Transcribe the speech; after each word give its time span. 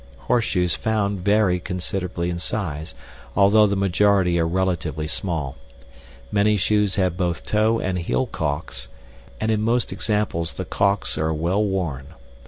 Horseshoes 0.17 0.73
found 0.73 1.19
vary 1.19 1.59
considerably 1.59 2.31
in 2.31 2.39
size, 2.39 2.95
although 3.35 3.67
the 3.67 3.75
majority 3.75 4.39
are 4.39 4.47
relatively 4.47 5.05
small. 5.05 5.57
Many 6.31 6.57
shoes 6.57 6.95
have 6.95 7.15
both 7.15 7.45
toe 7.45 7.77
and 7.79 7.99
heel 7.99 8.25
calks, 8.25 8.87
and 9.39 9.51
in 9.51 9.61
most 9.61 9.91
examples 9.93 10.53
the 10.53 10.65
calks 10.65 11.19
are 11.19 11.31
well 11.35 11.63
worn. 11.63 12.07